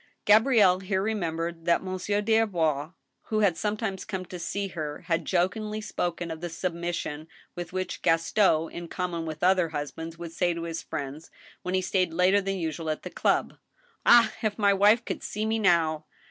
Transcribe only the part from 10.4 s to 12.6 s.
to his friends when he stayed later than